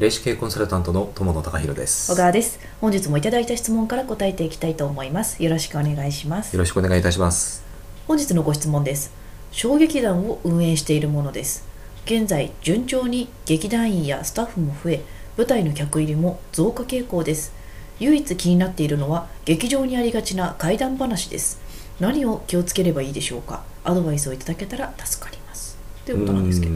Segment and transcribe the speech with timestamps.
[0.00, 2.10] 霊視系コンサルタントの友野隆弘です。
[2.10, 2.58] 小川です。
[2.80, 5.40] 本日もいただいた質問から答えていきたいと思います。
[5.40, 6.52] よろしくお願いします。
[6.52, 7.62] よろしくお願いいたします。
[8.08, 9.12] 本日のご質問です。
[9.52, 11.64] 小劇団を運営しているものです。
[12.06, 15.02] 現在順調に劇団員やスタッフも増え
[15.36, 17.52] 舞台の客入りも増加傾向です。
[18.00, 21.60] 唯一気になっているのは劇場にありがちな怪談話です。
[22.00, 23.62] 何を気をつければいいでしょうか？
[23.84, 25.78] アドバイスをいただけたら助かります。
[26.04, 26.74] ということなんですけど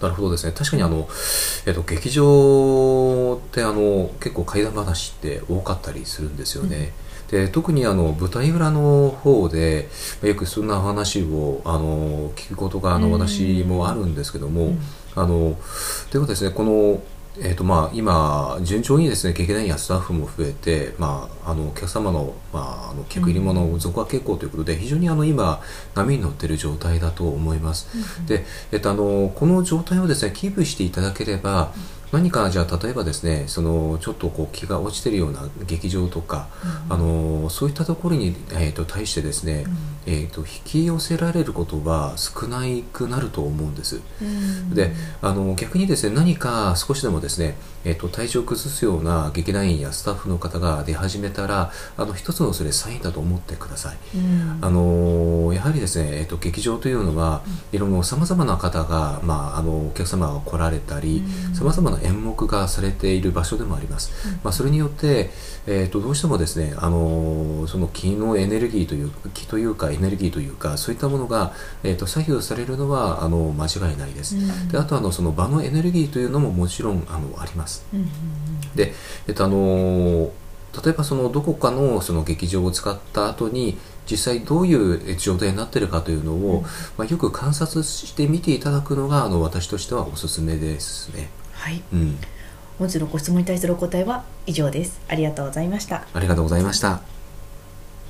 [0.00, 0.52] なるほどですね。
[0.52, 1.08] 確かにあの、
[1.66, 6.92] えっと、劇場ってあの結構怪談話って多かったりするんですよね。
[7.32, 9.88] うん、で特にあの舞台裏の方で
[10.22, 14.78] よくそんな話をあの聞くことがあの私もあるんですけども、うん、
[15.14, 15.58] あのというこ
[16.10, 17.00] とですねこの
[17.36, 25.60] えーとまあ、今、順調にですね劇団やスタッフも増えて、まあ、あのお客様の,、まあ、あの客入り物増加傾向ということで、非常にあの今、
[25.94, 27.88] 波に乗っている状態だと思います。
[28.18, 31.72] うん、でえーと、あのこの状態をですねキープしていただければ、
[32.12, 36.46] 何かじゃあ例えばですねそのちょっとこう気が落ちてるような劇場とか、
[36.86, 44.02] うん、あのそういったところに、えーと、対してですね、うん、えーと、引き寄せられることは少なくなると思うんです。
[44.20, 53.96] うん、であの逆にですね何か少しでもですね、えーと、体調を崩すような劇団員やスタッフの方が出始めたらあの一つのそれサインだと思ってください。
[54.60, 57.94] あのやはりですね、えー、と劇場というのは、いろん。
[57.96, 61.22] なさまざまな方が、まあ、あのお客様が来られたり
[61.54, 65.30] さまざまな演目がされている場所でもあります、うん、まあ、それによって、
[65.66, 78.92] えーと、どうしてもですねあのその気のエネルギーという気というかエネルギーというかそういったものが、えーと、左右されるのはあの間違いないです、うん、であとあのその場のエネルギーというのももちろんあのあります、うんうんうん、で、
[79.26, 80.32] えっ、ー、とあの
[80.84, 83.78] 例えばそのどこかのその劇場を使った後に
[84.10, 86.62] 実際どういう状態になっているかというのを、うん、
[86.96, 91.28] まあ、よく観察して見ていただくのがあの私としてはおすすめですね。
[91.52, 92.18] はい、うん、
[92.78, 95.00] 本日のご質問に対するお答えは以上です。
[95.08, 96.06] ありがとうございました。
[96.12, 97.23] ありがとうございました。